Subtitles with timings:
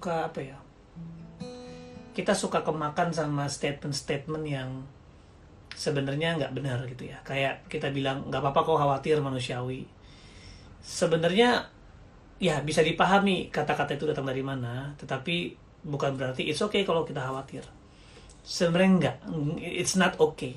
[0.00, 0.58] kita suka apa ya?
[2.16, 4.80] Kita suka kemakan sama statement-statement yang
[5.76, 7.20] sebenarnya nggak benar gitu ya.
[7.20, 9.84] Kayak kita bilang nggak apa-apa kok khawatir manusiawi.
[10.80, 11.68] Sebenarnya
[12.40, 15.52] ya bisa dipahami kata-kata itu datang dari mana tetapi
[15.84, 17.68] bukan berarti it's okay kalau kita khawatir.
[18.40, 19.16] Sebenarnya enggak
[19.60, 20.56] it's not okay.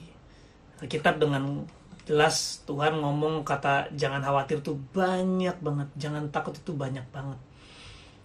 [0.88, 1.68] Kitab dengan
[2.08, 5.92] jelas Tuhan ngomong kata jangan khawatir tuh banyak banget.
[6.00, 7.44] Jangan takut itu banyak banget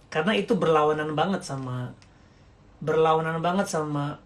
[0.09, 1.93] karena itu berlawanan banget sama
[2.81, 4.17] berlawanan banget sama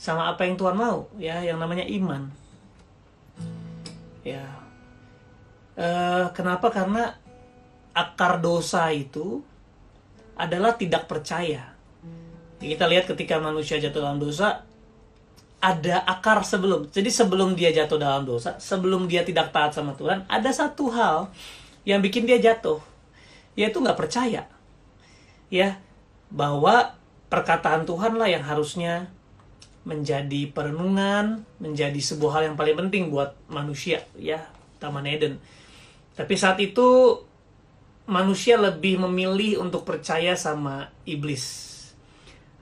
[0.00, 2.32] sama apa yang Tuhan mau ya yang namanya iman.
[4.26, 4.46] Ya.
[5.76, 6.72] Eh, kenapa?
[6.72, 7.12] Karena
[7.92, 9.44] akar dosa itu
[10.34, 11.70] adalah tidak percaya.
[12.58, 14.64] Kita lihat ketika manusia jatuh dalam dosa
[15.62, 16.88] ada akar sebelum.
[16.90, 21.30] Jadi sebelum dia jatuh dalam dosa sebelum dia tidak taat sama Tuhan ada satu hal
[21.84, 22.80] yang bikin dia jatuh.
[23.54, 24.48] Yaitu nggak percaya
[25.52, 25.76] ya
[26.32, 26.96] bahwa
[27.28, 29.12] perkataan Tuhan lah yang harusnya
[29.84, 34.48] menjadi perenungan menjadi sebuah hal yang paling penting buat manusia ya
[34.80, 35.36] Taman Eden.
[36.16, 37.20] Tapi saat itu
[38.08, 41.68] manusia lebih memilih untuk percaya sama iblis.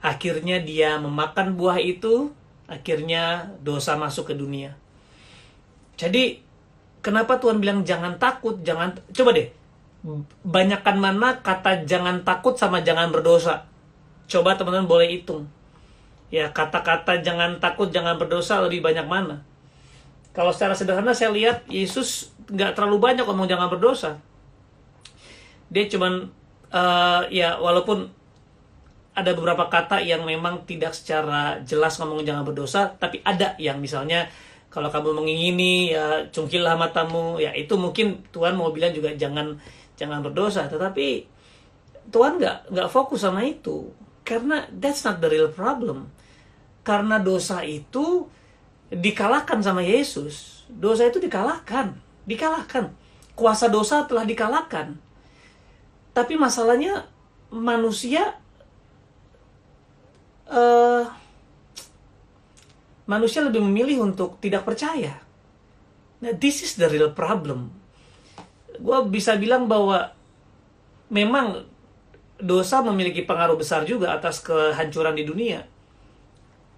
[0.03, 2.35] Akhirnya dia memakan buah itu
[2.67, 4.75] akhirnya dosa masuk ke dunia.
[6.01, 6.41] Jadi
[7.05, 9.60] kenapa Tuhan bilang jangan takut jangan coba deh
[10.41, 13.69] banyakkan mana kata jangan takut sama jangan berdosa.
[14.31, 15.45] Coba teman-teman boleh hitung.
[16.31, 19.43] Ya kata-kata jangan takut jangan berdosa lebih banyak mana?
[20.31, 24.23] Kalau secara sederhana saya lihat Yesus nggak terlalu banyak ngomong jangan berdosa.
[25.69, 26.31] Dia cuman
[26.71, 28.09] uh, ya walaupun
[29.11, 34.31] ada beberapa kata yang memang tidak secara jelas ngomong jangan berdosa tapi ada yang misalnya
[34.71, 37.43] kalau kamu mengingini ya cungkilah matamu.
[37.43, 39.59] Ya itu mungkin Tuhan mau bilang juga jangan
[40.01, 41.29] jangan berdosa tetapi
[42.09, 43.93] Tuhan nggak nggak fokus sama itu
[44.25, 46.09] karena that's not the real problem
[46.81, 48.25] karena dosa itu
[48.91, 50.67] dikalahkan sama Yesus.
[50.67, 51.95] Dosa itu dikalahkan,
[52.27, 52.91] dikalahkan.
[53.39, 54.99] Kuasa dosa telah dikalahkan.
[56.11, 57.07] Tapi masalahnya
[57.55, 58.35] manusia
[60.51, 61.07] uh,
[63.07, 65.23] manusia lebih memilih untuk tidak percaya.
[66.21, 67.73] Nah, this is the real problem.
[68.81, 70.17] Gue bisa bilang bahwa
[71.13, 71.69] memang
[72.41, 75.61] dosa memiliki pengaruh besar juga atas kehancuran di dunia.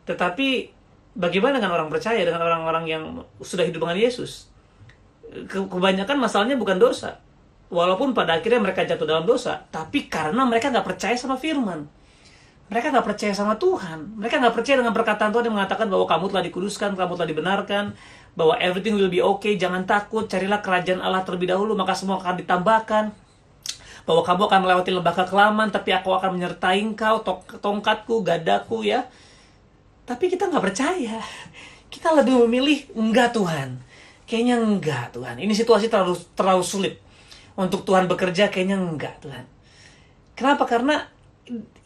[0.05, 0.69] Tetapi
[1.15, 3.03] bagaimana dengan orang percaya dengan orang-orang yang
[3.39, 4.51] sudah hidup dengan Yesus?
[5.49, 7.23] Kebanyakan masalahnya bukan dosa.
[7.73, 11.89] Walaupun pada akhirnya mereka jatuh dalam dosa tapi karena mereka nggak percaya sama firman.
[12.69, 14.17] Mereka nggak percaya sama Tuhan.
[14.21, 17.85] Mereka nggak percaya dengan perkataan Tuhan yang mengatakan bahwa kamu telah dikuduskan kamu telah dibenarkan
[18.33, 22.41] bahwa everything will be okay jangan takut carilah kerajaan Allah terlebih dahulu maka semua akan
[22.41, 23.05] ditambahkan
[24.03, 27.23] bahwa kamu akan melewati lembah kekelaman tapi aku akan menyertai engkau
[27.61, 29.07] tongkatku gadaku ya
[30.03, 31.23] tapi kita nggak percaya.
[31.87, 33.79] Kita lebih memilih enggak Tuhan.
[34.27, 35.37] Kayaknya enggak Tuhan.
[35.39, 36.95] Ini situasi terlalu terlalu sulit
[37.55, 38.51] untuk Tuhan bekerja.
[38.51, 39.45] Kayaknya enggak Tuhan.
[40.35, 40.65] Kenapa?
[40.67, 41.07] Karena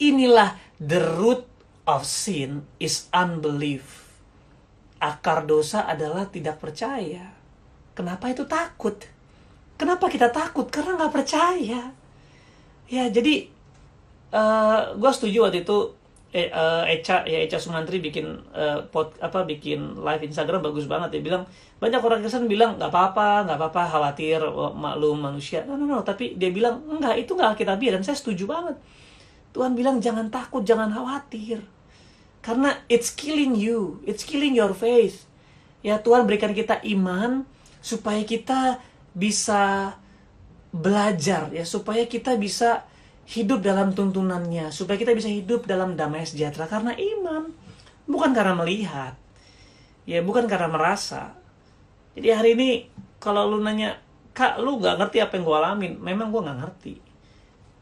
[0.00, 1.44] inilah the root
[1.84, 4.05] of sin is unbelief.
[4.96, 7.32] Akar dosa adalah tidak percaya.
[7.92, 8.96] Kenapa itu takut?
[9.76, 10.68] Kenapa kita takut?
[10.72, 11.92] Karena nggak percaya.
[12.86, 13.50] Ya, jadi
[14.32, 15.78] uh, eh, gue setuju waktu itu
[16.36, 21.16] eh, uh, Eca ya Eca Sumantri bikin uh, pot apa bikin live Instagram bagus banget
[21.16, 21.48] dia bilang
[21.80, 25.98] banyak orang Kristen bilang nggak apa-apa nggak apa-apa khawatir oh, maklum manusia no, no no
[26.04, 28.76] tapi dia bilang enggak itu nggak kita biar dan saya setuju banget
[29.56, 31.62] Tuhan bilang jangan takut jangan khawatir
[32.46, 35.26] karena it's killing you it's killing your faith.
[35.82, 37.42] Ya Tuhan berikan kita iman
[37.82, 38.78] supaya kita
[39.10, 39.94] bisa
[40.70, 42.86] belajar ya supaya kita bisa
[43.26, 46.70] hidup dalam tuntunannya supaya kita bisa hidup dalam damai sejahtera.
[46.70, 47.50] Karena iman
[48.06, 49.18] bukan karena melihat
[50.06, 51.34] ya bukan karena merasa.
[52.14, 52.70] Jadi hari ini
[53.18, 53.98] kalau lu nanya
[54.30, 55.92] kak lu gak ngerti apa yang gue alamin?
[55.98, 56.94] Memang gue nggak ngerti.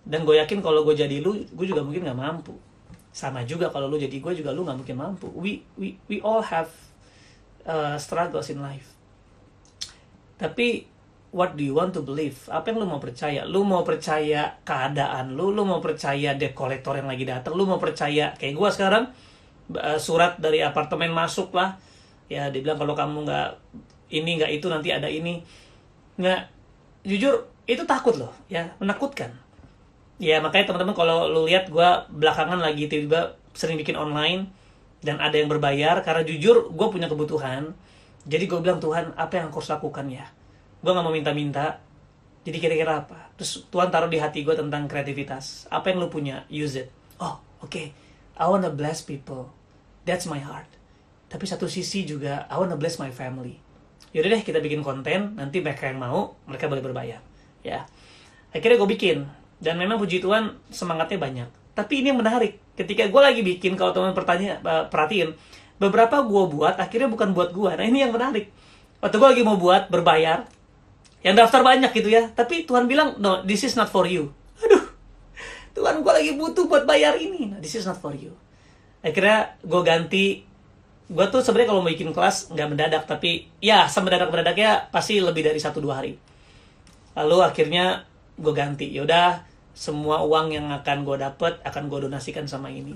[0.09, 2.57] Dan gue yakin kalau gue jadi lu gue juga mungkin nggak mampu
[3.15, 6.43] sama juga kalau lu jadi gue juga lu nggak mungkin mampu we we we all
[6.43, 6.67] have
[7.63, 8.91] uh, struggles in life
[10.35, 10.91] tapi
[11.35, 12.39] what do you want to believe?
[12.47, 13.43] Apa yang lu mau percaya?
[13.43, 17.83] Lu mau percaya keadaan lu, lu mau percaya debt collector yang lagi datang, lu mau
[17.83, 19.11] percaya kayak gua sekarang
[19.75, 21.75] uh, surat dari apartemen masuk lah.
[22.31, 23.49] Ya, dia bilang kalau kamu nggak
[24.15, 25.43] ini nggak itu nanti ada ini.
[26.23, 26.41] Nggak
[27.03, 29.35] jujur itu takut loh, ya menakutkan.
[30.23, 34.51] Ya makanya teman-teman kalau lu lihat gua belakangan lagi tiba-tiba sering bikin online
[35.05, 37.77] dan ada yang berbayar karena jujur gue punya kebutuhan.
[38.25, 40.25] Jadi gue bilang Tuhan apa yang aku harus lakukan ya?
[40.85, 41.81] gue nggak mau minta-minta
[42.45, 43.33] Jadi kira-kira apa?
[43.41, 45.65] Terus Tuhan taruh di hati gue tentang kreativitas.
[45.73, 46.45] Apa yang lu punya?
[46.53, 46.93] Use it.
[47.17, 47.73] Oh, oke.
[47.73, 47.97] Okay.
[48.37, 49.49] I wanna bless people.
[50.05, 50.69] That's my heart.
[51.33, 53.57] Tapi satu sisi juga, I wanna bless my family.
[54.13, 55.41] Yaudah deh, kita bikin konten.
[55.41, 57.25] Nanti mereka yang mau, mereka boleh berbayar.
[57.65, 57.89] Ya.
[58.53, 59.25] Akhirnya gue bikin.
[59.65, 61.49] Dan memang puji Tuhan, semangatnya banyak.
[61.73, 62.61] Tapi ini yang menarik.
[62.77, 65.33] Ketika gue lagi bikin, kalau teman pertanyaan, eh, perhatiin,
[65.81, 67.71] beberapa gue buat, akhirnya bukan buat gue.
[67.73, 68.53] Nah ini yang menarik.
[69.01, 70.45] Waktu gue lagi mau buat, berbayar,
[71.25, 74.29] yang daftar banyak gitu ya tapi Tuhan bilang no this is not for you
[74.61, 74.85] aduh
[75.73, 78.37] Tuhan gue lagi butuh buat bayar ini no, this is not for you
[79.01, 80.45] akhirnya gue ganti
[81.09, 85.49] gue tuh sebenarnya kalau mau bikin kelas nggak mendadak tapi ya semendadak mendadaknya pasti lebih
[85.49, 86.21] dari satu dua hari
[87.17, 88.05] lalu akhirnya
[88.37, 89.41] gue ganti yaudah
[89.75, 92.95] semua uang yang akan gue dapet akan gue donasikan sama ini.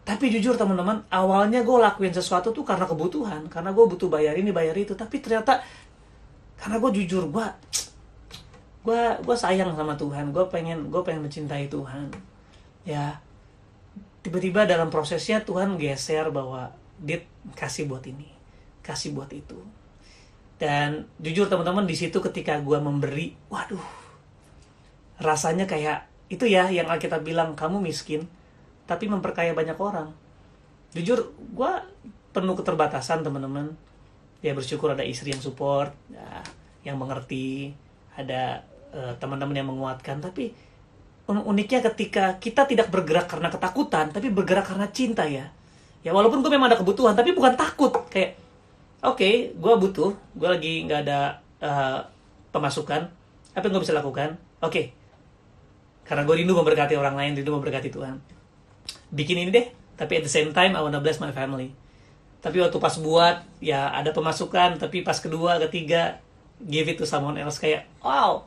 [0.00, 3.46] Tapi jujur teman-teman awalnya gue lakuin sesuatu tuh karena kebutuhan.
[3.52, 4.96] Karena gue butuh bayar ini bayar itu.
[4.96, 5.60] Tapi ternyata
[6.56, 7.46] karena gue jujur gue
[8.80, 10.32] gue gue sayang sama Tuhan.
[10.32, 12.08] Gue pengen gue pengen mencintai Tuhan.
[12.88, 13.20] Ya
[14.24, 17.20] tiba-tiba dalam prosesnya Tuhan geser bahwa dia
[17.56, 18.32] kasih buat ini
[18.80, 19.60] kasih buat itu.
[20.56, 23.99] Dan jujur teman-teman di situ ketika gue memberi waduh
[25.20, 28.24] rasanya kayak itu ya yang Alkitab bilang kamu miskin
[28.88, 30.10] tapi memperkaya banyak orang.
[30.90, 31.72] Jujur gue
[32.34, 33.70] penuh keterbatasan teman-teman.
[34.40, 36.42] Ya bersyukur ada istri yang support ya,
[36.82, 37.76] yang mengerti
[38.16, 40.18] ada uh, teman-teman yang menguatkan.
[40.18, 40.50] Tapi
[41.30, 45.46] uniknya ketika kita tidak bergerak karena ketakutan tapi bergerak karena cinta ya.
[46.00, 47.92] Ya walaupun gue memang ada kebutuhan tapi bukan takut.
[48.10, 48.40] Kayak
[49.04, 52.02] oke okay, gue butuh gue lagi nggak ada uh,
[52.50, 53.06] pemasukan
[53.54, 54.34] apa yang gue bisa lakukan?
[54.64, 54.99] Oke.
[56.10, 58.18] Karena gue rindu memberkati orang lain rindu memberkati Tuhan.
[59.14, 61.70] Bikin ini deh tapi at the same time I wanna bless my family.
[62.42, 66.18] Tapi waktu pas buat ya ada pemasukan tapi pas kedua ketiga
[66.58, 68.42] give it to someone else kayak wow.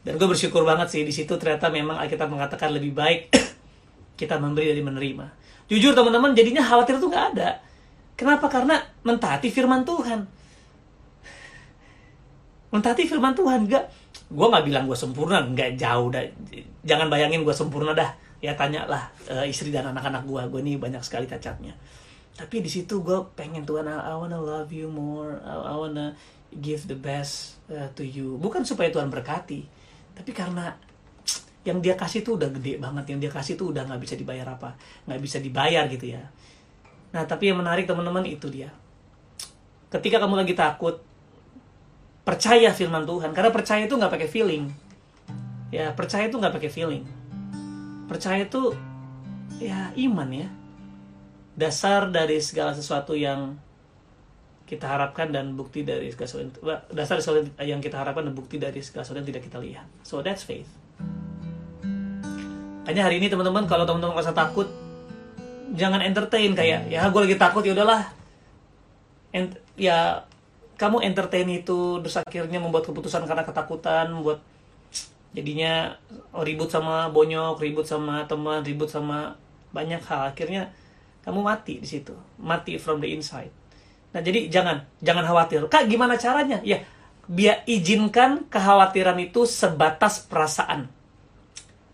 [0.00, 3.28] Dan gue bersyukur banget sih di situ ternyata memang kita mengatakan lebih baik
[4.20, 5.26] kita memberi dari menerima.
[5.68, 7.60] Jujur teman-teman jadinya khawatir tuh nggak ada.
[8.16, 8.48] Kenapa?
[8.48, 10.24] Karena mentaati firman Tuhan.
[12.72, 13.84] Mentaati firman Tuhan gak
[14.28, 16.24] gue nggak bilang gue sempurna nggak jauh dah.
[16.84, 18.12] Jangan bayangin gue sempurna dah.
[18.38, 21.74] Ya tanyalah uh, istri dan anak-anak gue gue nih banyak sekali cacatnya.
[22.38, 25.42] Tapi di situ gue pengen Tuhan I, I wanna love you more.
[25.42, 26.14] I, I wanna
[26.54, 28.38] give the best uh, to you.
[28.38, 29.80] Bukan supaya Tuhan berkati
[30.18, 30.74] tapi karena
[31.62, 34.46] yang dia kasih tuh udah gede banget yang dia kasih tuh udah nggak bisa dibayar
[34.50, 34.74] apa
[35.06, 36.22] nggak bisa dibayar gitu ya.
[37.14, 38.68] Nah tapi yang menarik teman-teman itu dia.
[39.88, 41.00] Ketika kamu lagi takut
[42.28, 44.68] percaya firman Tuhan karena percaya itu nggak pakai feeling
[45.72, 47.08] ya percaya itu nggak pakai feeling
[48.04, 48.76] percaya itu
[49.56, 50.48] ya iman ya
[51.56, 53.56] dasar dari segala sesuatu yang
[54.68, 56.60] kita harapkan dan bukti dari segala sesuatu
[56.92, 59.88] dasar sesuatu yang kita harapkan dan bukti dari segala sesuatu yang tidak kita lihat.
[60.04, 60.68] So that's faith.
[62.84, 64.68] Hanya hari ini teman-teman kalau teman-teman merasa takut
[65.72, 68.12] jangan entertain kayak ya gue lagi takut ya udahlah.
[69.80, 70.27] Ya
[70.78, 74.38] kamu entertain itu terus akhirnya membuat keputusan karena ketakutan, membuat
[75.34, 75.98] jadinya
[76.32, 79.34] ribut sama bonyok, ribut sama teman, ribut sama
[79.74, 80.32] banyak hal.
[80.32, 80.70] Akhirnya
[81.26, 83.50] kamu mati di situ mati from the inside.
[84.14, 85.66] Nah jadi jangan jangan khawatir.
[85.66, 86.62] Kak gimana caranya?
[86.62, 86.86] Ya
[87.28, 90.88] biar izinkan kekhawatiran itu sebatas perasaan.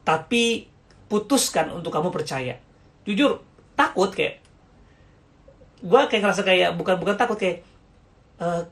[0.05, 0.69] Tapi
[1.09, 2.61] putuskan untuk kamu percaya.
[3.09, 3.41] Jujur
[3.73, 4.45] takut kayak
[5.85, 7.65] gue kayak ngerasa kayak bukan bukan takut kayak
[8.41, 8.63] eh,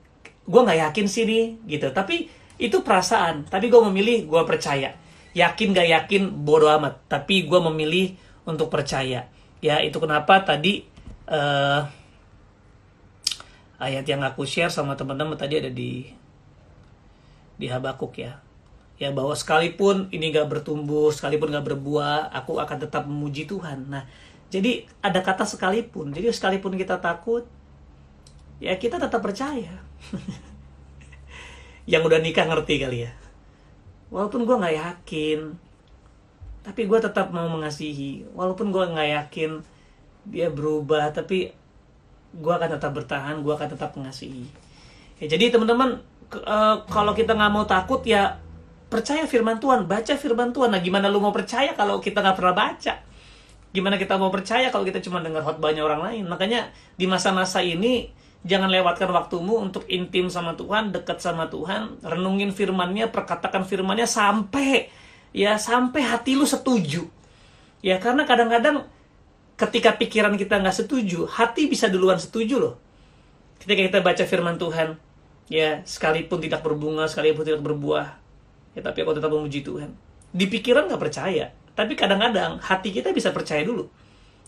[0.42, 1.90] gue nggak yakin sih nih gitu.
[1.94, 2.30] Tapi
[2.62, 3.46] itu perasaan.
[3.50, 4.94] Tapi gue memilih gue percaya.
[5.32, 7.02] Yakin gak yakin bodoh amat.
[7.08, 8.14] Tapi gue memilih
[8.44, 9.26] untuk percaya.
[9.62, 10.84] Ya itu kenapa tadi
[11.30, 11.86] uh,
[13.82, 16.06] ayat yang aku share sama teman-teman tadi ada di
[17.58, 18.38] di Habakuk ya.
[19.00, 23.90] Ya bahwa sekalipun ini gak bertumbuh sekalipun gak berbuah aku akan tetap memuji Tuhan.
[23.90, 24.06] Nah
[24.52, 26.12] jadi ada kata sekalipun.
[26.12, 27.48] Jadi sekalipun kita takut
[28.62, 29.74] ya kita tetap percaya.
[31.90, 33.12] Yang udah nikah ngerti kali ya.
[34.14, 35.40] Walaupun gue nggak yakin
[36.62, 38.22] tapi gue tetap mau mengasihi.
[38.38, 39.50] Walaupun gue nggak yakin
[40.30, 41.50] dia berubah tapi
[42.32, 44.46] gue akan tetap bertahan gue akan tetap mengasihi.
[45.18, 45.98] Ya, jadi teman-teman
[46.46, 48.38] uh, kalau kita nggak mau takut ya
[48.86, 50.70] percaya firman Tuhan baca firman Tuhan.
[50.70, 52.94] Nah gimana lu mau percaya kalau kita nggak pernah baca?
[53.74, 56.24] Gimana kita mau percaya kalau kita cuma dengar khotbahnya orang lain?
[56.30, 62.50] Makanya di masa-masa ini jangan lewatkan waktumu untuk intim sama Tuhan dekat sama Tuhan renungin
[62.50, 64.90] firmannya perkatakan firmannya sampai
[65.30, 67.06] ya sampai hati lu setuju
[67.80, 68.86] ya karena kadang-kadang
[69.54, 72.74] ketika pikiran kita nggak setuju hati bisa duluan setuju loh
[73.62, 74.98] ketika kita baca firman Tuhan
[75.46, 78.22] ya sekalipun tidak berbunga sekalipun tidak berbuah
[78.72, 79.92] Ya, tapi aku tetap memuji Tuhan.
[80.32, 83.88] Di pikiran nggak percaya, tapi kadang-kadang hati kita bisa percaya dulu.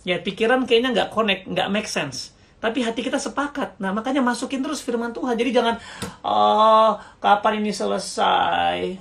[0.05, 2.33] Ya pikiran kayaknya nggak connect, nggak make sense.
[2.65, 3.77] Tapi hati kita sepakat.
[3.77, 5.37] Nah makanya masukin terus firman Tuhan.
[5.37, 5.77] Jadi jangan,
[6.25, 8.97] oh kapan ini selesai?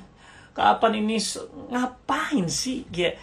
[0.52, 1.16] Kapan ini
[1.72, 2.84] ngapain sih?
[2.92, 3.16] Ya,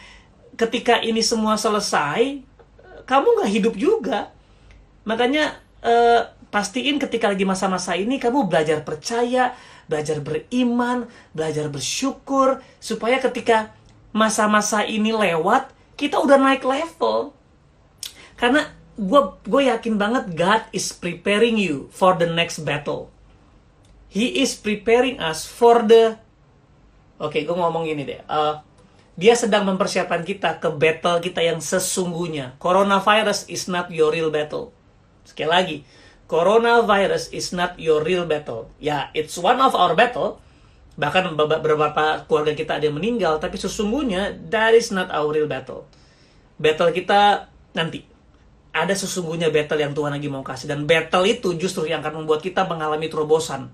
[0.56, 2.40] ketika ini semua selesai,
[3.04, 4.32] kamu nggak hidup juga.
[5.04, 9.52] Makanya eh, pastiin ketika lagi masa-masa ini kamu belajar percaya,
[9.92, 11.04] belajar beriman,
[11.36, 13.76] belajar bersyukur, supaya ketika
[14.16, 15.68] masa-masa ini lewat,
[16.00, 17.36] kita udah naik level.
[18.40, 23.08] Karena gue gue yakin banget God is preparing you for the next battle.
[24.12, 26.20] He is preparing us for the
[27.20, 28.20] Oke, okay, gue ngomong ini deh.
[28.24, 28.64] Uh,
[29.12, 32.56] dia sedang mempersiapkan kita ke battle kita yang sesungguhnya.
[32.56, 34.72] Coronavirus is not your real battle.
[35.28, 35.76] Sekali lagi,
[36.24, 38.72] coronavirus is not your real battle.
[38.80, 40.40] Ya, it's one of our battle.
[40.96, 45.84] Bahkan beberapa keluarga kita ada yang meninggal, tapi sesungguhnya that is not our real battle.
[46.56, 48.09] Battle kita nanti.
[48.70, 50.70] Ada sesungguhnya battle yang Tuhan lagi mau kasih.
[50.70, 53.70] Dan battle itu justru yang akan membuat kita mengalami terobosan.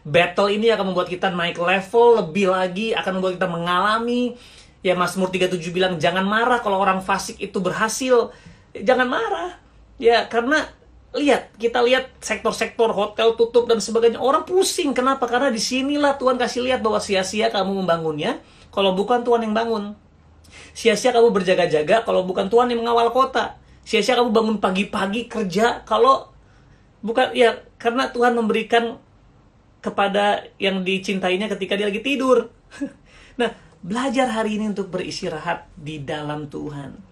[0.00, 4.32] Battle ini akan membuat kita naik level lebih lagi, akan membuat kita mengalami
[4.80, 8.32] ya Mazmur 37 bilang jangan marah kalau orang fasik itu berhasil.
[8.72, 9.60] Jangan marah.
[10.00, 10.64] Ya, karena
[11.10, 16.38] lihat kita lihat sektor-sektor hotel tutup dan sebagainya orang pusing kenapa karena di sinilah Tuhan
[16.38, 18.38] kasih lihat bahwa sia-sia kamu membangunnya
[18.70, 19.98] kalau bukan Tuhan yang bangun
[20.70, 26.28] sia-sia kamu berjaga-jaga kalau bukan Tuhan yang mengawal kota sia-sia kamu bangun pagi-pagi kerja kalau
[27.00, 29.00] bukan ya karena Tuhan memberikan
[29.80, 32.52] kepada yang dicintainya ketika dia lagi tidur
[33.40, 37.10] nah belajar hari ini untuk beristirahat di dalam Tuhan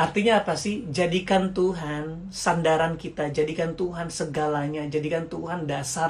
[0.00, 0.88] Artinya apa sih?
[0.88, 6.08] Jadikan Tuhan sandaran kita, jadikan Tuhan segalanya, jadikan Tuhan dasar,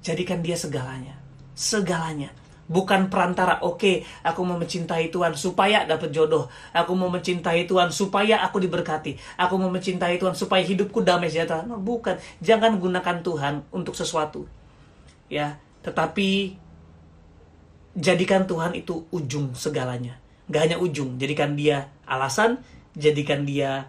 [0.00, 1.12] jadikan dia segalanya.
[1.52, 2.32] Segalanya.
[2.64, 6.48] Bukan perantara, oke, okay, aku mau mencintai Tuhan supaya dapat jodoh.
[6.72, 9.36] Aku mau mencintai Tuhan supaya aku diberkati.
[9.36, 11.68] Aku mau mencintai Tuhan supaya hidupku damai sejahtera.
[11.68, 12.16] No, bukan.
[12.40, 14.48] Jangan gunakan Tuhan untuk sesuatu.
[15.28, 16.56] Ya, tetapi
[17.92, 20.16] jadikan Tuhan itu ujung segalanya.
[20.48, 22.60] Gak hanya ujung, jadikan dia alasan,
[22.96, 23.88] jadikan dia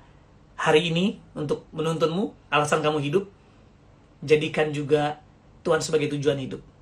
[0.56, 3.26] hari ini untuk menuntunmu, alasan kamu hidup.
[4.20, 5.20] Jadikan juga
[5.64, 6.75] Tuhan sebagai tujuan hidup.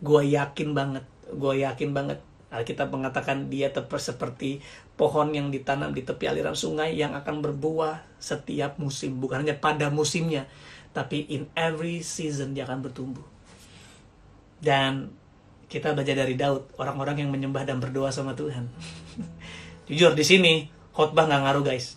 [0.00, 2.18] Gue yakin banget, gue yakin banget.
[2.50, 4.58] Alkitab mengatakan dia seperti
[4.98, 9.22] pohon yang ditanam di tepi aliran sungai yang akan berbuah setiap musim.
[9.22, 10.50] Bukan hanya pada musimnya,
[10.90, 13.22] tapi in every season dia akan bertumbuh.
[14.58, 15.14] Dan
[15.70, 18.66] kita belajar dari Daud, orang-orang yang menyembah dan berdoa sama Tuhan.
[19.86, 21.96] Jujur di sini, khotbah nggak ngaruh guys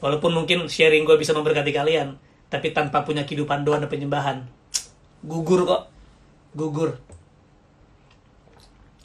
[0.00, 2.16] walaupun mungkin sharing gue bisa memberkati kalian
[2.50, 4.48] tapi tanpa punya kehidupan doa dan penyembahan
[5.30, 5.92] gugur kok
[6.56, 6.98] gugur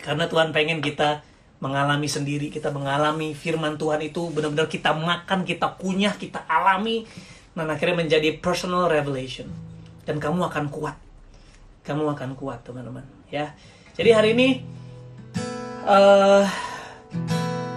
[0.06, 1.26] karena Tuhan pengen kita
[1.58, 7.10] mengalami sendiri kita mengalami firman Tuhan itu benar-benar kita makan kita kunyah kita alami
[7.56, 9.48] dan akhirnya menjadi personal revelation.
[10.04, 11.00] Dan kamu akan kuat.
[11.88, 13.56] Kamu akan kuat teman-teman ya.
[13.96, 14.48] Jadi hari ini
[15.88, 16.44] uh,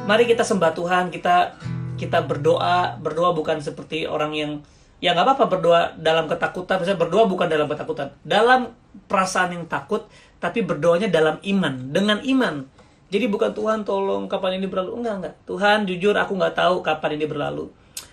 [0.05, 1.57] mari kita sembah Tuhan kita
[1.95, 2.99] kita berdoa.
[2.99, 4.53] Berdoa bukan seperti orang yang
[4.99, 6.83] ya nggak apa-apa berdoa dalam ketakutan.
[6.83, 8.13] Misalnya berdoa bukan dalam ketakutan.
[8.27, 8.75] Dalam
[9.07, 12.67] perasaan yang takut tapi berdoanya dalam iman dengan iman
[13.09, 17.19] jadi bukan Tuhan tolong kapan ini berlalu enggak enggak Tuhan jujur aku nggak tahu kapan
[17.19, 17.67] ini berlalu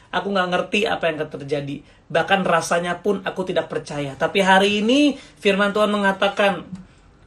[0.09, 4.85] aku nggak ngerti apa yang akan terjadi bahkan rasanya pun aku tidak percaya tapi hari
[4.85, 6.65] ini firman Tuhan mengatakan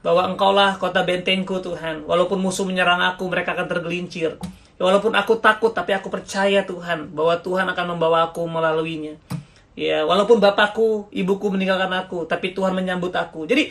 [0.09, 2.07] bahwa engkaulah kota bentengku Tuhan.
[2.07, 4.39] Walaupun musuh menyerang aku, mereka akan tergelincir.
[4.79, 9.19] Ya, walaupun aku takut, tapi aku percaya Tuhan bahwa Tuhan akan membawa aku melaluinya.
[9.79, 13.47] Ya, walaupun bapakku, ibuku meninggalkan aku, tapi Tuhan menyambut aku.
[13.47, 13.71] Jadi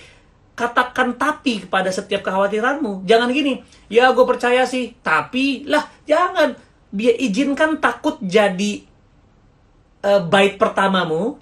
[0.58, 3.06] katakan tapi kepada setiap kekhawatiranmu.
[3.06, 6.58] Jangan gini, ya gue percaya sih, tapi lah jangan.
[6.88, 8.82] Biar izinkan takut jadi
[10.02, 11.38] uh, bait pertamamu,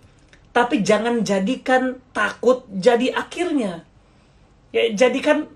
[0.56, 3.84] tapi jangan jadikan takut jadi akhirnya
[4.72, 5.52] ya jadikan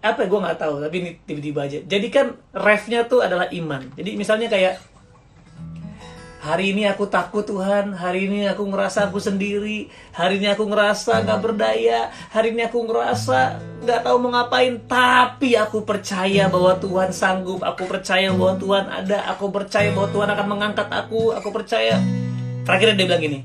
[0.00, 4.48] apa gue nggak tahu tapi ini tiba-tiba aja jadikan refnya tuh adalah iman jadi misalnya
[4.48, 4.80] kayak
[6.42, 7.94] hari ini aku takut Tuhan.
[7.94, 9.86] Hari ini aku ngerasa aku sendiri.
[10.10, 12.10] Hari ini aku ngerasa nggak berdaya.
[12.34, 14.82] Hari ini aku ngerasa nggak tahu mau ngapain.
[14.90, 17.62] Tapi aku percaya bahwa Tuhan sanggup.
[17.62, 19.18] Aku percaya bahwa Tuhan ada.
[19.30, 21.30] Aku percaya bahwa Tuhan akan mengangkat aku.
[21.38, 22.02] Aku percaya.
[22.66, 23.40] Terakhir dia bilang gini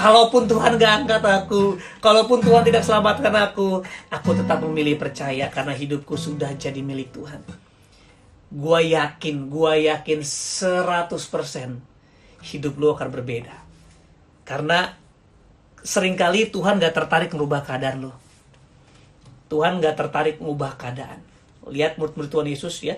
[0.00, 5.76] Kalaupun Tuhan gak angkat aku, kalaupun Tuhan tidak selamatkan aku, aku tetap memilih percaya karena
[5.76, 7.44] hidupku sudah jadi milik Tuhan.
[8.48, 11.89] Gua yakin, gua yakin 100%
[12.44, 13.56] hidup lu akan berbeda.
[14.44, 14.96] Karena
[15.80, 18.12] sering kali Tuhan gak tertarik merubah keadaan lu.
[19.50, 21.18] Tuhan nggak tertarik mengubah keadaan.
[21.66, 22.94] Lihat murid-murid Tuhan Yesus ya,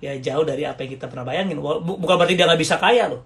[0.00, 1.60] ya jauh dari apa yang kita pernah bayangin.
[1.60, 3.22] Bukan berarti dia nggak bisa kaya loh,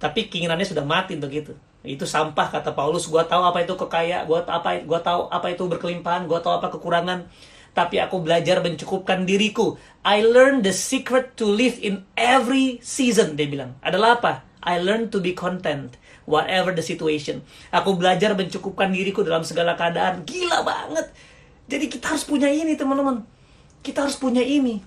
[0.00, 1.52] tapi keinginannya sudah mati untuk itu.
[1.84, 3.04] Itu sampah kata Paulus.
[3.12, 6.72] Gua tahu apa itu kekaya, gua apa gua tahu apa itu berkelimpahan, gua tahu apa
[6.72, 7.28] kekurangan.
[7.76, 9.76] Tapi aku belajar mencukupkan diriku.
[10.04, 13.36] I learn the secret to live in every season.
[13.36, 13.76] Dia bilang.
[13.80, 14.32] Adalah apa?
[14.62, 17.42] I learn to be content whatever the situation.
[17.74, 20.22] Aku belajar mencukupkan diriku dalam segala keadaan.
[20.22, 21.10] Gila banget.
[21.66, 23.26] Jadi kita harus punya ini teman-teman.
[23.82, 24.78] Kita harus punya ini.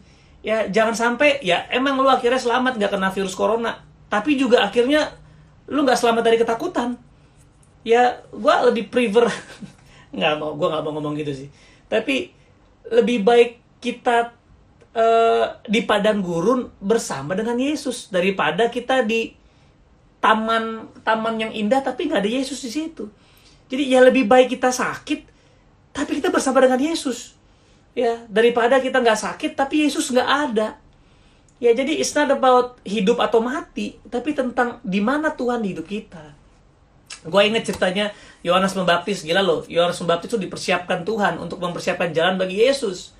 [0.45, 3.83] Ya jangan sampai ya emang lu akhirnya selamat nggak kena virus corona.
[4.07, 5.11] Tapi juga akhirnya
[5.67, 6.95] lu nggak selamat dari ketakutan
[7.85, 9.29] ya gue lebih prefer
[10.17, 11.49] nggak mau gue nggak mau ngomong gitu sih
[11.85, 12.33] tapi
[12.89, 14.33] lebih baik kita
[14.97, 19.38] uh, di padang gurun bersama dengan Yesus daripada kita di
[20.25, 23.05] taman taman yang indah tapi nggak ada Yesus di situ
[23.69, 25.29] jadi ya lebih baik kita sakit
[25.93, 27.38] tapi kita bersama dengan Yesus
[27.93, 30.81] ya daripada kita nggak sakit tapi Yesus nggak ada
[31.55, 35.88] Ya jadi it's not about hidup atau mati, tapi tentang di mana Tuhan di hidup
[35.88, 36.35] kita.
[37.25, 38.11] Gue inget ceritanya
[38.43, 39.63] Yohanes Pembaptis, gila loh.
[39.71, 43.15] Yohanes Pembaptis itu dipersiapkan Tuhan untuk mempersiapkan jalan bagi Yesus.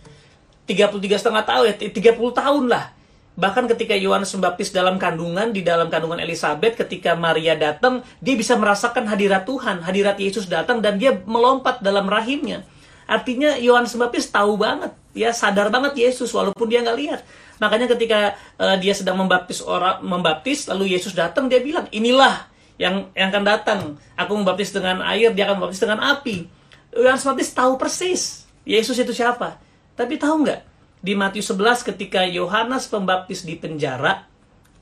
[0.67, 1.95] 33 setengah tahun ya, 30
[2.35, 2.91] tahun lah.
[3.35, 8.55] Bahkan ketika Yohanes Pembaptis dalam kandungan, di dalam kandungan Elizabeth, ketika Maria datang, dia bisa
[8.55, 12.63] merasakan hadirat Tuhan, hadirat Yesus datang, dan dia melompat dalam rahimnya.
[13.05, 17.21] Artinya Yohanes Pembaptis tahu banget, ya sadar banget Yesus walaupun dia nggak lihat.
[17.59, 23.11] Makanya ketika uh, dia sedang membaptis orang membaptis lalu Yesus datang dia bilang, "Inilah yang
[23.15, 23.79] yang akan datang.
[24.17, 26.49] Aku membaptis dengan air, dia akan membaptis dengan api."
[26.95, 28.21] Yohanes Pembaptis tahu persis
[28.65, 29.59] Yesus itu siapa.
[29.95, 30.74] Tapi tahu nggak?
[31.01, 34.27] Di Matius 11 ketika Yohanes Pembaptis di penjara,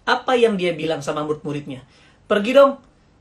[0.04, 1.86] apa yang dia bilang sama murid-muridnya?
[2.28, 2.80] Pergi dong,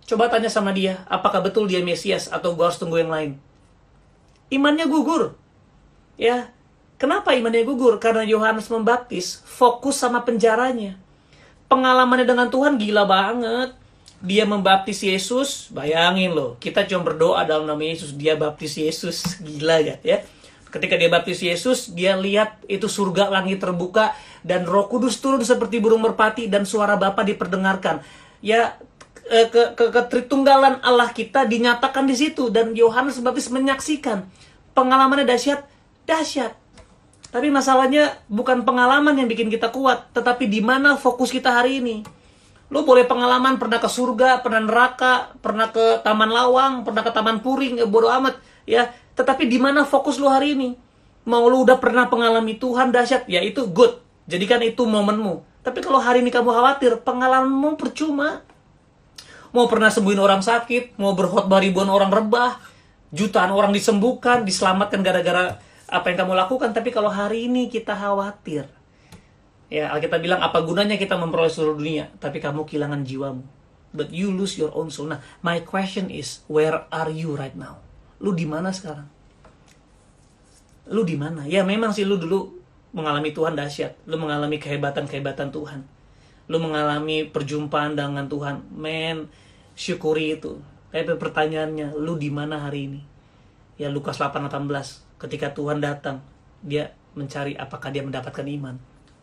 [0.09, 3.39] coba tanya sama dia, apakah betul dia Mesias atau gue harus tunggu yang lain?
[4.53, 5.35] Imannya gugur.
[6.21, 6.53] Ya,
[7.03, 7.99] Kenapa imannya gugur?
[7.99, 10.95] Karena Yohanes Membaptis fokus sama penjaranya.
[11.67, 13.75] Pengalamannya dengan Tuhan gila banget.
[14.23, 19.83] Dia membaptis Yesus, bayangin loh, kita cuma berdoa dalam nama Yesus, dia baptis Yesus, gila
[19.83, 20.23] ya, ya.
[20.73, 25.85] Ketika dia baptis Yesus, dia lihat itu surga langit terbuka dan Roh Kudus turun seperti
[25.85, 28.01] burung merpati dan suara Bapa diperdengarkan.
[28.41, 28.81] Ya
[29.29, 34.25] ke, ke, ke, ke Tritunggalan Allah kita dinyatakan di situ dan Yohanes Baptis menyaksikan
[34.73, 35.61] pengalamannya dahsyat,
[36.09, 36.57] dahsyat.
[37.33, 42.05] Tapi masalahnya bukan pengalaman yang bikin kita kuat, tetapi di mana fokus kita hari ini.
[42.73, 47.41] Lu boleh pengalaman pernah ke surga, pernah neraka, pernah ke taman lawang, pernah ke taman
[47.41, 48.93] puring, ya bodo amat, ya.
[49.13, 50.71] Tetapi di mana fokus lu hari ini?
[51.29, 54.03] Mau lu udah pernah mengalami Tuhan dahsyat, ya itu good.
[54.27, 55.43] Jadikan itu momenmu.
[55.63, 58.43] Tapi kalau hari ini kamu khawatir, pengalamanmu percuma.
[59.55, 62.57] Mau pernah sembuhin orang sakit, mau berkhotbah ribuan orang rebah,
[63.13, 65.61] jutaan orang disembuhkan, diselamatkan gara-gara
[65.93, 68.65] apa yang kamu lakukan, tapi kalau hari ini kita khawatir,
[69.69, 73.45] ya kita bilang apa gunanya kita memperoleh seluruh dunia, tapi kamu kehilangan jiwamu.
[73.93, 75.13] But you lose your own soul.
[75.13, 77.85] Nah, my question is, where are you right now?
[78.23, 79.11] Lu di mana sekarang?
[80.95, 81.43] Lu di mana?
[81.51, 82.55] Ya memang sih lu dulu
[82.95, 83.99] mengalami Tuhan dahsyat.
[84.07, 85.83] Lu mengalami kehebatan-kehebatan Tuhan.
[86.47, 88.63] Lu mengalami perjumpaan dengan Tuhan.
[88.71, 89.27] Men,
[89.75, 90.63] syukuri itu.
[90.95, 93.01] Tapi pertanyaannya, lu di mana hari ini?
[93.81, 96.23] Ya Lukas 8:18 ketika Tuhan datang,
[96.63, 98.77] dia mencari apakah dia mendapatkan iman.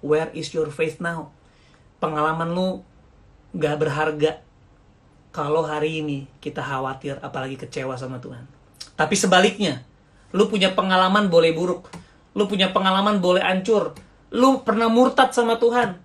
[0.03, 1.31] Where is your faith now?
[1.99, 2.81] Pengalaman lu
[3.55, 4.41] gak berharga
[5.29, 8.58] kalau hari ini kita khawatir apalagi kecewa sama Tuhan.
[8.99, 9.87] Tapi sebaliknya,
[10.35, 11.87] lu punya pengalaman boleh buruk.
[12.35, 13.95] Lu punya pengalaman boleh hancur.
[14.35, 15.95] Lu pernah murtad sama Tuhan.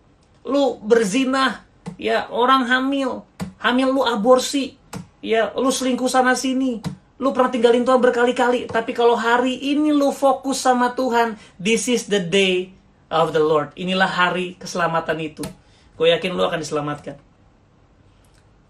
[0.47, 1.67] Lu berzina,
[1.99, 3.27] ya orang hamil.
[3.59, 4.79] Hamil lu aborsi.
[5.19, 10.11] Ya, lu selingkuh sana sini Lu pernah tinggalin Tuhan berkali-kali, tapi kalau hari ini lu
[10.11, 12.75] fokus sama Tuhan, this is the day
[13.07, 13.71] of the Lord.
[13.79, 15.47] Inilah hari keselamatan itu.
[15.95, 17.15] Gue yakin lu akan diselamatkan.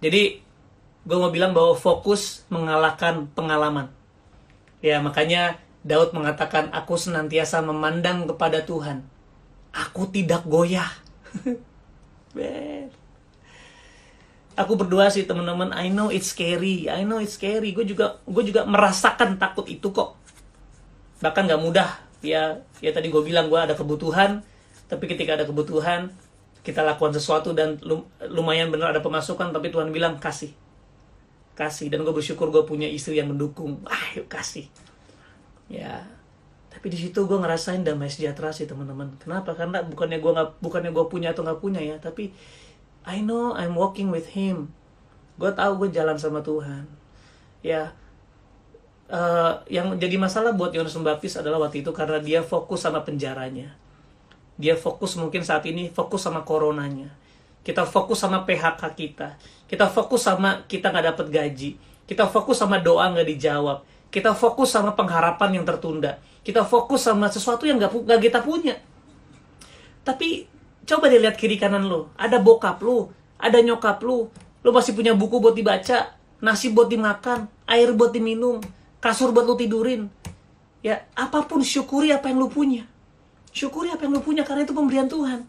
[0.04, 0.44] Jadi,
[1.08, 3.88] gue mau bilang bahwa fokus mengalahkan pengalaman.
[4.84, 9.00] Ya, makanya Daud mengatakan, aku senantiasa memandang kepada Tuhan.
[9.72, 10.92] Aku tidak goyah.
[14.60, 15.72] aku berdoa sih teman-teman.
[15.72, 16.84] I know it's scary.
[16.92, 17.72] I know it's scary.
[17.72, 20.20] Gue juga gue juga merasakan takut itu kok.
[21.24, 21.90] Bahkan gak mudah.
[22.20, 24.44] Ya ya tadi gue bilang gue ada kebutuhan.
[24.86, 26.12] Tapi ketika ada kebutuhan
[26.64, 27.80] kita lakukan sesuatu dan
[28.30, 29.50] lumayan benar ada pemasukan.
[29.50, 30.54] Tapi Tuhan bilang kasih
[31.54, 34.66] kasih dan gue bersyukur gue punya istri yang mendukung ayo kasih
[35.70, 36.02] ya
[36.70, 40.90] tapi di situ gue ngerasain damai sejahtera sih teman-teman kenapa karena bukannya gue nggak bukannya
[40.90, 42.34] gue punya atau nggak punya ya tapi
[43.04, 44.72] I know I'm walking with Him.
[45.36, 46.88] Gue tahu gue jalan sama Tuhan.
[47.60, 47.92] Ya,
[49.12, 53.76] uh, yang jadi masalah buat Yohanes Pembaptis adalah waktu itu karena dia fokus sama penjaranya.
[54.56, 57.12] Dia fokus mungkin saat ini fokus sama coronanya.
[57.64, 59.36] Kita fokus sama PHK kita.
[59.74, 61.74] Kita fokus sama kita nggak dapat gaji.
[62.06, 63.82] Kita fokus sama doa nggak dijawab.
[64.06, 66.22] Kita fokus sama pengharapan yang tertunda.
[66.46, 68.78] Kita fokus sama sesuatu yang nggak kita punya.
[70.06, 70.46] Tapi
[70.86, 72.14] coba dilihat kiri kanan lo.
[72.14, 74.30] Ada bokap lo, ada nyokap lo.
[74.62, 78.62] Lo masih punya buku buat dibaca, nasi buat dimakan, air buat diminum,
[79.02, 80.06] kasur buat lo tidurin.
[80.86, 82.86] Ya, apa pun syukuri apa yang lo punya.
[83.50, 85.42] Syukuri apa yang lo punya karena itu pemberian Tuhan.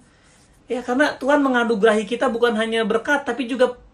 [0.66, 3.85] Ya, karena Tuhan menganugerahi kita bukan hanya berkat tapi juga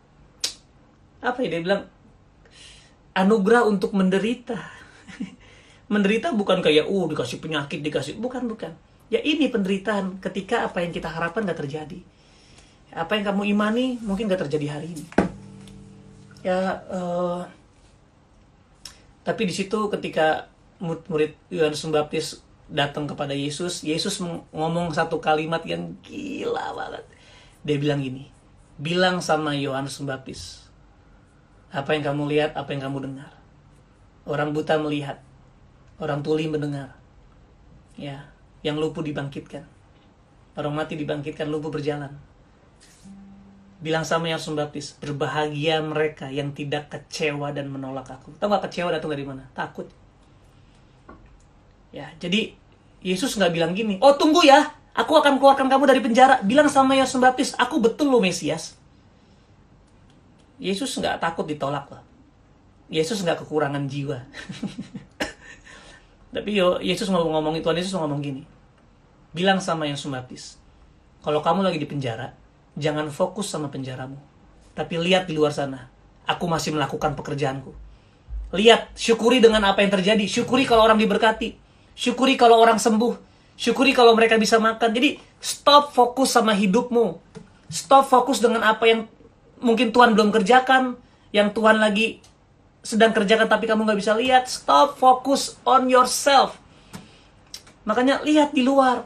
[1.22, 1.88] apa ya dia bilang
[3.14, 4.58] anugerah untuk menderita.
[5.94, 8.74] menderita bukan kayak uh dikasih penyakit dikasih bukan bukan.
[9.12, 12.00] Ya ini penderitaan ketika apa yang kita harapkan gak terjadi.
[12.92, 15.06] Apa yang kamu imani mungkin gak terjadi hari ini.
[16.42, 17.46] Ya uh,
[19.22, 20.50] tapi di situ ketika
[20.82, 24.18] murid Yohanes Pembaptis datang kepada Yesus, Yesus
[24.50, 27.06] ngomong satu kalimat yang gila banget.
[27.62, 28.32] Dia bilang gini,
[28.82, 30.61] bilang sama Yohanes Pembaptis,
[31.72, 33.32] apa yang kamu lihat, apa yang kamu dengar.
[34.28, 35.24] Orang buta melihat,
[35.98, 36.94] orang tuli mendengar.
[37.96, 38.28] Ya,
[38.62, 39.64] yang lumpuh dibangkitkan.
[40.60, 42.12] Orang mati dibangkitkan, lumpuh berjalan.
[43.82, 48.30] Bilang sama yang Baptis, berbahagia mereka yang tidak kecewa dan menolak aku.
[48.38, 49.50] Tahu gak kecewa datang dari mana?
[49.58, 49.90] Takut.
[51.90, 52.54] Ya, jadi
[53.02, 56.40] Yesus nggak bilang gini, oh tunggu ya, aku akan keluarkan kamu dari penjara.
[56.46, 58.78] Bilang sama Yohanes Baptis, aku betul lo Mesias.
[60.62, 62.06] Yesus nggak takut ditolak loh.
[62.94, 64.22] Yesus nggak kekurangan jiwa.
[66.38, 68.44] Tapi yo Yesus mau ngomong Tuhan Yesus mau ngomong gini.
[69.34, 70.62] Bilang sama yang sumbaptis.
[71.26, 72.38] Kalau kamu lagi di penjara,
[72.78, 74.22] jangan fokus sama penjaramu.
[74.78, 75.90] Tapi lihat di luar sana.
[76.30, 77.74] Aku masih melakukan pekerjaanku.
[78.54, 80.28] Lihat, syukuri dengan apa yang terjadi.
[80.28, 81.56] Syukuri kalau orang diberkati.
[81.96, 83.16] Syukuri kalau orang sembuh.
[83.56, 84.92] Syukuri kalau mereka bisa makan.
[84.92, 87.20] Jadi, stop fokus sama hidupmu.
[87.72, 89.08] Stop fokus dengan apa yang
[89.62, 90.98] mungkin Tuhan belum kerjakan,
[91.32, 92.20] yang Tuhan lagi
[92.82, 94.50] sedang kerjakan tapi kamu nggak bisa lihat.
[94.50, 96.58] Stop focus on yourself.
[97.86, 99.06] Makanya lihat di luar.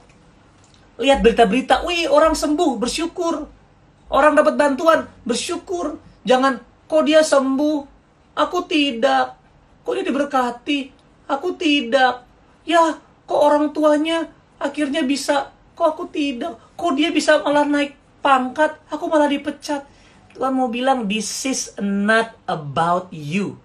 [0.96, 3.52] Lihat berita-berita, wih orang sembuh, bersyukur.
[4.08, 6.00] Orang dapat bantuan, bersyukur.
[6.24, 7.78] Jangan, kok dia sembuh,
[8.32, 9.36] aku tidak.
[9.84, 10.80] Kok dia diberkati,
[11.28, 12.24] aku tidak.
[12.64, 12.96] Ya,
[13.28, 16.56] kok orang tuanya akhirnya bisa, kok aku tidak.
[16.80, 19.95] Kok dia bisa malah naik pangkat, aku malah dipecat
[20.36, 23.56] Tuhan mau bilang this is not about you.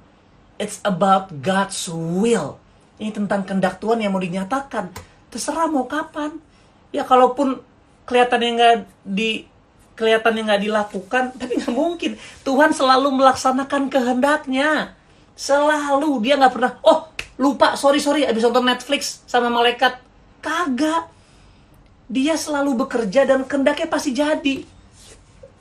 [0.55, 2.63] It's about God's will.
[3.03, 4.95] Ini tentang kehendak Tuhan yang mau dinyatakan.
[5.35, 6.39] Terserah mau kapan.
[6.95, 7.59] Ya kalaupun
[8.07, 9.51] kelihatannya nggak di
[9.99, 12.15] kelihatannya nggak dilakukan, tapi nggak mungkin.
[12.47, 14.95] Tuhan selalu melaksanakan kehendaknya.
[15.35, 16.73] Selalu dia nggak pernah.
[16.87, 19.99] Oh lupa, sorry sorry, abis nonton Netflix sama malaikat.
[20.39, 21.11] Kagak.
[22.07, 24.80] Dia selalu bekerja dan kehendaknya pasti jadi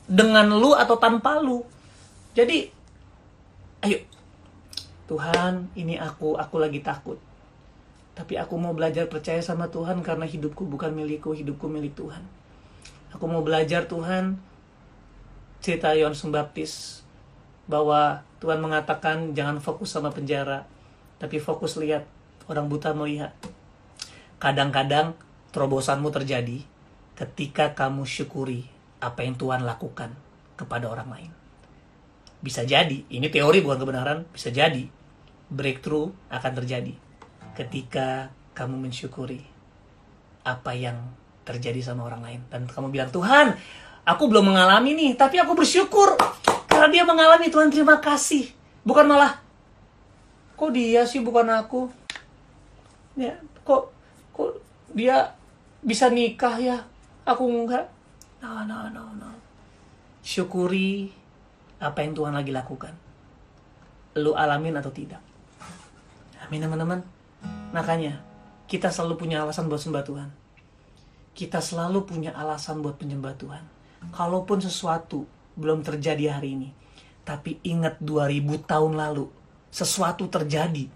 [0.09, 1.61] dengan lu atau tanpa lu.
[2.33, 2.73] Jadi,
[3.85, 4.01] ayo,
[5.05, 7.21] Tuhan, ini aku, aku lagi takut.
[8.17, 12.25] Tapi aku mau belajar percaya sama Tuhan karena hidupku bukan milikku, hidupku milik Tuhan.
[13.13, 14.41] Aku mau belajar Tuhan,
[15.61, 17.05] cerita Yohanes Pembaptis,
[17.69, 20.65] bahwa Tuhan mengatakan jangan fokus sama penjara,
[21.21, 22.09] tapi fokus lihat
[22.49, 23.31] orang buta melihat.
[24.41, 25.13] Kadang-kadang
[25.53, 26.65] terobosanmu terjadi
[27.13, 30.11] ketika kamu syukuri apa yang Tuhan lakukan
[30.59, 31.31] kepada orang lain.
[32.39, 34.87] Bisa jadi, ini teori bukan kebenaran, bisa jadi
[35.49, 36.93] breakthrough akan terjadi
[37.57, 39.43] ketika kamu mensyukuri
[40.47, 40.95] apa yang
[41.43, 43.57] terjadi sama orang lain dan kamu bilang Tuhan,
[44.07, 46.15] aku belum mengalami nih, tapi aku bersyukur
[46.69, 48.51] karena dia mengalami Tuhan terima kasih.
[48.87, 49.41] Bukan malah
[50.55, 51.91] kok dia sih bukan aku.
[53.19, 53.35] Ya,
[53.67, 53.91] kok
[54.31, 54.63] kok
[54.95, 55.35] dia
[55.83, 56.77] bisa nikah ya,
[57.27, 57.98] aku enggak
[58.39, 59.29] No, no, no, no.
[60.23, 61.11] Syukuri
[61.79, 62.95] apa yang Tuhan lagi lakukan.
[64.19, 65.19] Lu alamin atau tidak.
[66.39, 67.03] Amin teman-teman.
[67.75, 68.23] Makanya
[68.71, 70.29] kita selalu punya alasan buat sembah Tuhan.
[71.35, 73.63] Kita selalu punya alasan buat penyembah Tuhan.
[74.15, 75.27] Kalaupun sesuatu
[75.59, 76.69] belum terjadi hari ini,
[77.27, 79.27] tapi ingat 2000 tahun lalu,
[79.67, 80.87] sesuatu terjadi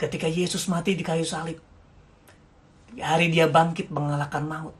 [0.00, 1.60] ketika Yesus mati di kayu salib.
[2.96, 4.79] Hari dia bangkit mengalahkan maut.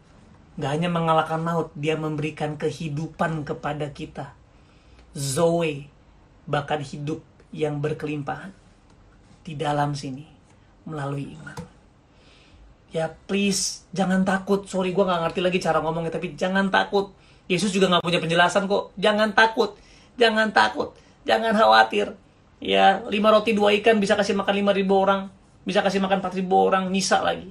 [0.60, 4.36] Gak hanya mengalahkan maut, dia memberikan kehidupan kepada kita.
[5.16, 5.88] Zoe,
[6.44, 8.52] bahkan hidup yang berkelimpahan
[9.40, 10.28] di dalam sini
[10.84, 11.56] melalui iman.
[12.92, 14.68] Ya please, jangan takut.
[14.68, 17.16] Sorry gue gak ngerti lagi cara ngomongnya, tapi jangan takut.
[17.48, 18.92] Yesus juga gak punya penjelasan kok.
[19.00, 19.80] Jangan takut,
[20.20, 20.92] jangan takut,
[21.24, 22.12] jangan khawatir.
[22.60, 25.32] Ya, lima roti dua ikan bisa kasih makan lima ribu orang,
[25.64, 27.48] bisa kasih makan empat ribu orang, nyisa lagi.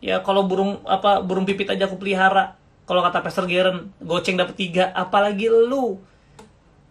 [0.00, 2.56] Ya, kalau burung apa burung pipit aja aku pelihara.
[2.88, 6.00] Kalau kata Pastor Geren, goceng dapat tiga, apalagi lu.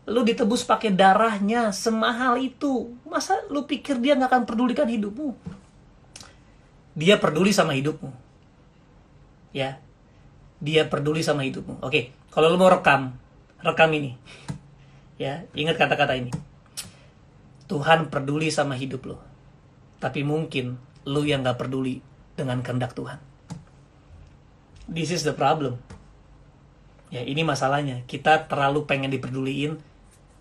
[0.10, 2.96] Lu ditebus pakai darahnya, semahal itu.
[3.04, 5.36] Masa lu pikir dia nggak akan pedulikan hidupmu?
[6.96, 8.10] Dia peduli sama hidupmu.
[9.52, 9.82] Ya,
[10.62, 11.82] dia peduli sama hidupmu.
[11.84, 13.18] Oke, kalau lu mau rekam,
[13.60, 14.16] rekam ini.
[15.20, 16.32] Ya, ingat kata-kata ini.
[17.70, 19.18] Tuhan peduli sama hidup lo.
[20.02, 22.02] Tapi mungkin lu yang gak peduli
[22.40, 23.20] dengan kehendak Tuhan.
[24.88, 25.78] This is the problem.
[27.12, 28.02] Ya ini masalahnya.
[28.08, 29.76] Kita terlalu pengen diperduliin.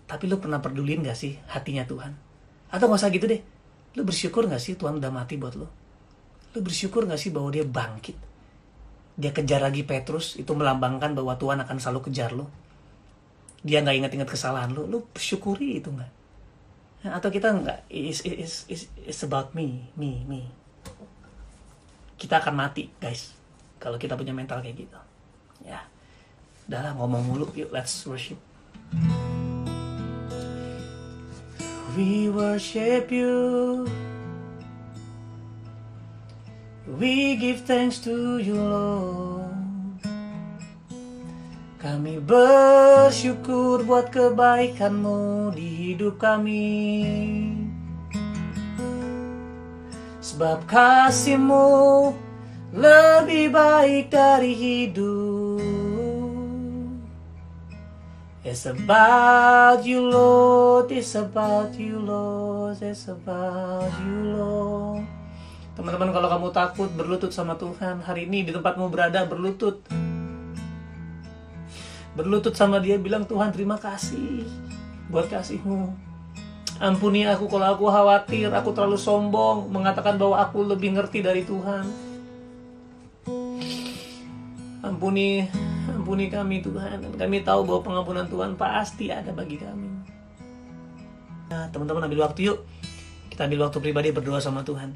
[0.09, 2.17] Tapi lu pernah peduliin gak sih hatinya Tuhan?
[2.73, 3.43] Atau gak usah gitu deh.
[3.93, 5.69] Lu bersyukur gak sih Tuhan udah mati buat lu?
[6.55, 8.17] Lu bersyukur gak sih bahwa dia bangkit?
[9.19, 10.33] Dia kejar lagi Petrus.
[10.39, 12.49] Itu melambangkan bahwa Tuhan akan selalu kejar lu.
[13.61, 14.89] Dia gak ingat-ingat kesalahan lu.
[14.89, 16.09] Lu bersyukuri itu gak?
[17.07, 20.51] atau kita nggak is is is is about me me me
[22.19, 23.31] kita akan mati guys.
[23.79, 24.99] Kalau kita punya mental kayak gitu.
[25.63, 25.87] Ya.
[26.67, 27.47] Udah ngomong mulu.
[27.55, 28.37] Yuk let's worship.
[31.95, 33.87] We worship you.
[36.99, 39.55] We give thanks to you Lord.
[41.79, 46.67] Kami bersyukur buat kebaikanmu di hidup kami
[50.39, 51.67] Sebab kasihmu
[52.71, 55.59] lebih baik dari hidup.
[58.47, 65.03] It's about you Lord, it's about you Lord, it's about you Lord.
[65.75, 69.83] Teman-teman kalau kamu takut berlutut sama Tuhan Hari ini di tempatmu berada berlutut.
[72.15, 74.47] Berlutut sama dia bilang Tuhan terima kasih
[75.11, 76.08] buat kasihmu
[76.79, 81.85] ampuni aku kalau aku khawatir aku terlalu sombong mengatakan bahwa aku lebih ngerti dari Tuhan.
[84.79, 85.43] Ampuni
[85.91, 87.03] ampuni kami Tuhan.
[87.19, 89.91] Kami tahu bahwa pengampunan Tuhan pasti ada bagi kami.
[91.51, 92.63] Nah teman-teman ambil waktu yuk.
[93.29, 94.95] Kita ambil waktu pribadi berdoa sama Tuhan.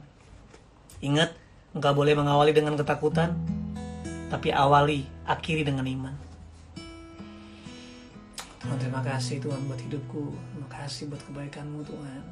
[1.03, 1.35] Ingat
[1.75, 3.35] engkau boleh mengawali dengan ketakutan
[4.33, 6.32] tapi awali akhiri dengan iman
[8.63, 10.31] Tuhan terima kasih Tuhan buat hidupku.
[10.31, 12.23] Terima kasih buat kebaikanmu Tuhan.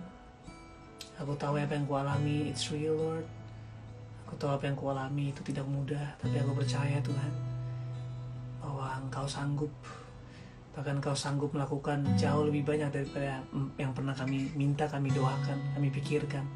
[1.19, 3.27] Aku tahu apa yang kualami It's real Lord.
[4.23, 7.32] Aku tahu apa yang kualami itu tidak mudah Tapi aku percaya Tuhan
[8.63, 9.75] Bahwa engkau sanggup.
[10.71, 13.44] Bahkan engkau sanggup melakukan jauh lebih banyak daripada
[13.75, 16.48] yang pernah kami minta, kami doakan, kami pikirkan.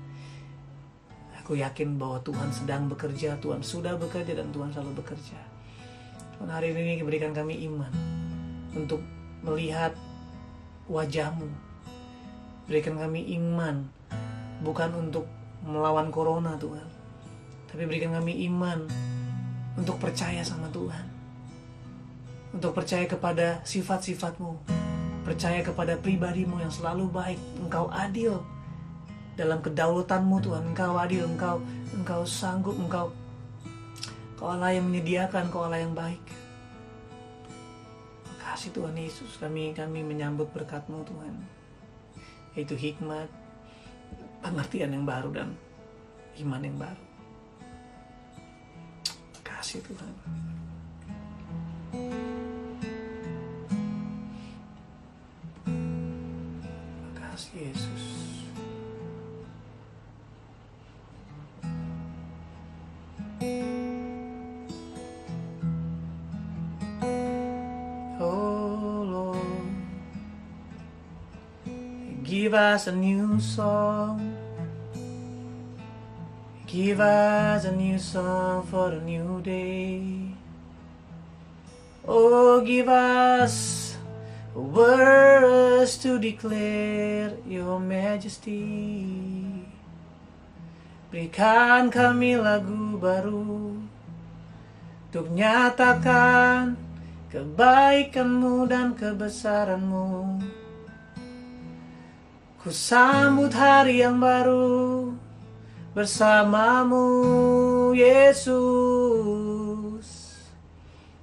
[1.43, 5.35] Aku yakin bahwa Tuhan sedang bekerja, Tuhan sudah bekerja dan Tuhan selalu bekerja.
[6.39, 7.91] Tuhan hari ini berikan kami iman
[8.71, 9.03] untuk
[9.45, 9.93] melihat
[10.89, 11.45] wajahmu.
[12.65, 13.85] Berikan kami iman,
[14.65, 15.29] bukan untuk
[15.61, 16.85] melawan corona Tuhan.
[17.69, 18.89] Tapi berikan kami iman
[19.77, 21.05] untuk percaya sama Tuhan.
[22.57, 24.57] Untuk percaya kepada sifat-sifatmu.
[25.25, 27.39] Percaya kepada pribadimu yang selalu baik.
[27.61, 28.41] Engkau adil.
[29.35, 30.63] Dalam kedaulatanmu Tuhan.
[30.71, 31.27] Engkau adil.
[31.27, 31.59] Engkau
[31.93, 32.77] engkau sanggup.
[32.79, 33.11] Engkau,
[34.37, 35.51] engkau Allah yang menyediakan.
[35.51, 36.44] Engkau Allah yang baik
[38.55, 41.35] kasih Tuhan Yesus kami kami menyambut berkatmu Tuhan.
[42.55, 43.27] Yaitu hikmat
[44.39, 45.51] pengertian yang baru dan
[46.39, 47.03] iman yang baru.
[49.43, 50.13] Kasih Tuhan.
[57.11, 58.14] Kasih Yesus
[72.55, 74.33] us a new song.
[76.65, 80.31] Give us a new song for a new day.
[82.07, 83.95] Oh, give us
[84.55, 89.67] words to declare your majesty.
[91.11, 93.79] Berikan kami lagu baru
[95.11, 96.75] untuk nyatakan
[97.31, 100.39] kebaikanmu dan kebesaranmu.
[102.65, 105.13] Ku sambut hari yang baru
[105.93, 107.05] bersamamu
[107.93, 108.57] Yesus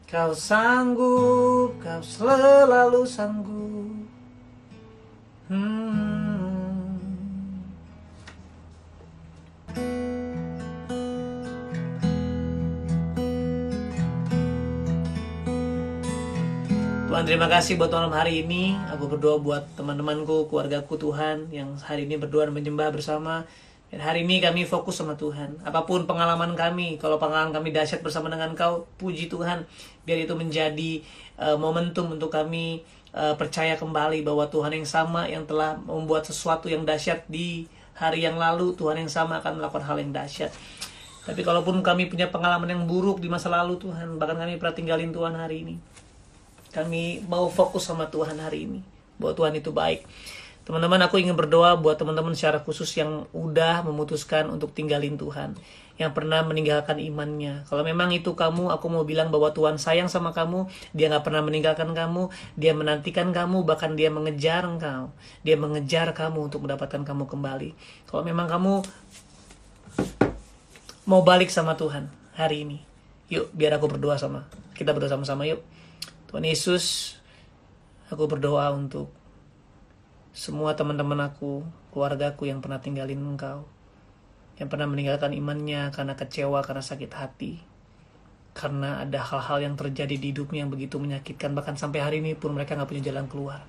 [0.07, 4.07] Kau sanggup, kau selalu sanggup
[5.51, 5.82] hmm.
[17.13, 18.73] Tuhan terima kasih buat malam hari ini.
[18.89, 23.45] Aku berdoa buat teman-temanku, keluargaku Tuhan yang hari ini berdoa dan menyembah bersama.
[23.93, 25.61] Dan hari ini kami fokus sama Tuhan.
[25.61, 29.69] Apa pun pengalaman kami, kalau pengalaman kami dahsyat bersama dengan Kau, puji Tuhan.
[30.09, 31.05] Biar itu menjadi
[31.37, 32.81] uh, momentum untuk kami
[33.13, 38.25] uh, percaya kembali bahwa Tuhan yang sama yang telah membuat sesuatu yang dahsyat di hari
[38.25, 40.49] yang lalu, Tuhan yang sama akan melakukan hal yang dahsyat.
[41.29, 45.13] Tapi kalaupun kami punya pengalaman yang buruk di masa lalu Tuhan, bahkan kami pernah tinggalin
[45.13, 45.92] Tuhan hari ini.
[46.73, 48.81] Kami mau fokus sama Tuhan hari ini.
[49.21, 50.09] Bahwa Tuhan itu baik.
[50.63, 55.59] Teman-teman, aku ingin berdoa buat teman-teman secara khusus yang udah memutuskan untuk tinggalin Tuhan.
[55.99, 57.67] Yang pernah meninggalkan imannya.
[57.67, 60.71] Kalau memang itu kamu, aku mau bilang bahwa Tuhan sayang sama kamu.
[60.95, 62.31] Dia gak pernah meninggalkan kamu.
[62.55, 65.11] Dia menantikan kamu, bahkan dia mengejar engkau.
[65.43, 67.71] Dia mengejar kamu untuk mendapatkan kamu kembali.
[68.07, 68.87] Kalau memang kamu
[71.11, 72.07] mau balik sama Tuhan
[72.39, 72.79] hari ini.
[73.29, 74.47] Yuk, biar aku berdoa sama.
[74.79, 75.61] Kita berdoa sama-sama yuk.
[76.33, 77.21] Tuhan Yesus,
[78.09, 79.13] aku berdoa untuk
[80.33, 81.61] semua teman-teman aku,
[81.93, 83.69] keluargaku yang pernah tinggalin engkau,
[84.57, 87.61] yang pernah meninggalkan imannya karena kecewa, karena sakit hati,
[88.57, 92.57] karena ada hal-hal yang terjadi di hidupnya yang begitu menyakitkan, bahkan sampai hari ini pun
[92.57, 93.69] mereka nggak punya jalan keluar.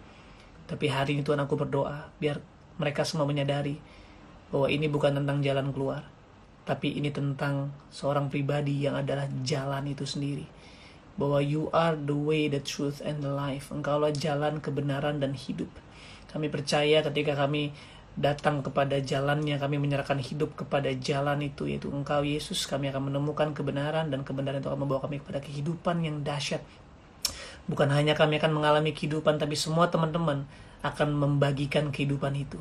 [0.64, 2.39] Tapi hari ini Tuhan aku berdoa, biar
[2.80, 3.76] mereka semua menyadari
[4.55, 6.07] bahwa ini bukan tentang jalan keluar,
[6.64, 10.62] tapi ini tentang seorang pribadi yang adalah jalan itu sendiri.
[11.14, 13.70] Bahwa you are the way, the truth, and the life.
[13.70, 15.70] Engkaulah jalan kebenaran dan hidup
[16.34, 17.78] kami percaya ketika kami
[18.18, 23.53] datang kepada jalannya, kami menyerahkan hidup kepada jalan itu, yaitu Engkau Yesus, kami akan menemukan
[23.53, 26.66] kebenaran dan kebenaran itu akan membawa kami kepada kehidupan yang dahsyat.
[27.70, 30.49] Bukan hanya kami akan mengalami kehidupan, tapi semua teman-teman
[30.82, 32.57] akan membagikan kehidupan itu.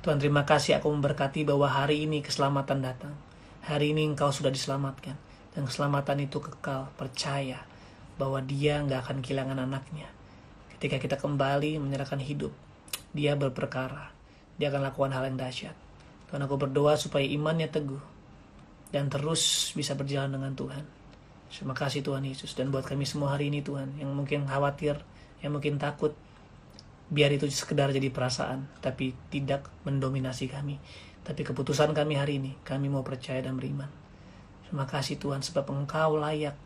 [0.00, 3.12] Tuhan terima kasih aku memberkati bahwa hari ini keselamatan datang.
[3.68, 5.14] Hari ini engkau sudah diselamatkan.
[5.52, 7.60] Dan keselamatan itu kekal, percaya
[8.22, 10.06] bahwa dia nggak akan kehilangan anaknya.
[10.78, 12.54] Ketika kita kembali menyerahkan hidup
[13.12, 14.08] dia berperkara.
[14.56, 15.76] Dia akan lakukan hal yang dahsyat.
[16.28, 18.00] Tuhan aku berdoa supaya imannya teguh
[18.92, 20.84] dan terus bisa berjalan dengan Tuhan.
[21.52, 24.96] Terima kasih Tuhan Yesus dan buat kami semua hari ini Tuhan yang mungkin khawatir,
[25.44, 26.16] yang mungkin takut,
[27.12, 30.80] biar itu sekedar jadi perasaan, tapi tidak mendominasi kami.
[31.20, 33.92] Tapi keputusan kami hari ini, kami mau percaya dan beriman.
[34.64, 36.56] Terima kasih Tuhan sebab Engkau layak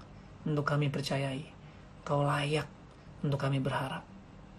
[0.47, 1.43] untuk kami percayai.
[2.07, 2.71] Engkau layak
[3.27, 4.07] untuk kami berharap.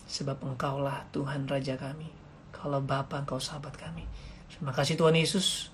[0.07, 2.11] Sebab engkaulah Tuhan Raja kami.
[2.51, 4.03] Kalau Bapa engkau sahabat kami.
[4.51, 5.71] Terima kasih Tuhan Yesus.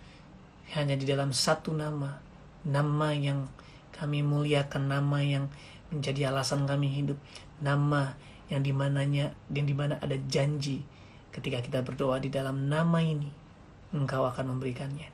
[0.78, 2.22] Hanya di dalam satu nama.
[2.66, 3.49] Nama yang
[3.93, 4.89] kami muliakan.
[4.89, 5.45] Nama yang
[5.89, 7.18] menjadi alasan kami hidup.
[7.61, 8.14] Nama
[8.53, 10.86] yang di mananya, yang di mana ada janji.
[11.34, 13.30] Ketika kita berdoa di dalam nama ini.
[13.93, 15.12] Engkau akan memberikannya.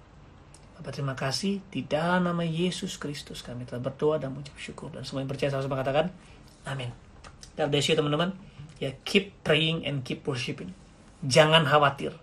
[0.80, 1.60] Bapak terima kasih.
[1.68, 5.52] Di dalam nama Yesus Kristus kami telah berdoa dan mengucap syukur dan semua yang percaya
[5.52, 6.08] sama-sama katakan
[6.64, 6.96] amin.
[7.60, 8.32] God bless you teman-teman.
[8.80, 10.72] Ya keep praying and keep worshiping.
[11.20, 12.16] Jangan khawatir